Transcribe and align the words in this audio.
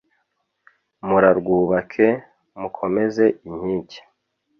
Murarwubake 1.07 2.07
mukomeze 2.59 3.25
inkike 3.47 4.01